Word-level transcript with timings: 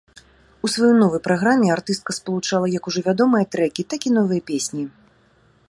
У 0.67 0.69
сваёй 0.75 0.93
новай 1.01 1.21
праграме 1.27 1.67
артыстка 1.75 2.15
спалучала 2.19 2.71
як 2.77 2.83
ужо 2.93 2.99
вядомыя 3.09 3.45
трэкі, 3.57 3.81
так 3.93 4.01
і 4.09 4.15
новыя 4.17 4.41
песні. 4.49 4.83